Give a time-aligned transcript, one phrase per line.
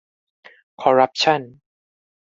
[0.81, 1.41] คอร์รัปชั่น